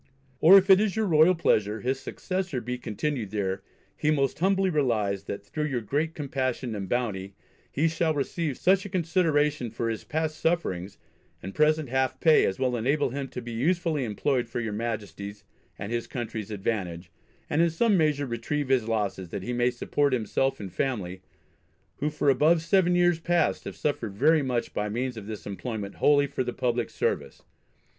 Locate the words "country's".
16.07-16.49